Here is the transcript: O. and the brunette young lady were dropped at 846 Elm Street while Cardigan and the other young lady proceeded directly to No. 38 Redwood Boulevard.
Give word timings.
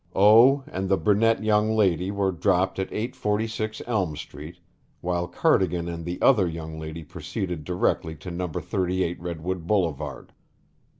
O. 0.15 0.63
and 0.65 0.89
the 0.89 0.97
brunette 0.97 1.43
young 1.43 1.75
lady 1.75 2.09
were 2.09 2.31
dropped 2.31 2.79
at 2.79 2.91
846 2.91 3.83
Elm 3.85 4.15
Street 4.17 4.57
while 4.99 5.27
Cardigan 5.27 5.87
and 5.87 6.05
the 6.05 6.19
other 6.23 6.47
young 6.47 6.79
lady 6.79 7.03
proceeded 7.03 7.63
directly 7.63 8.15
to 8.15 8.31
No. 8.31 8.47
38 8.47 9.21
Redwood 9.21 9.67
Boulevard. 9.67 10.33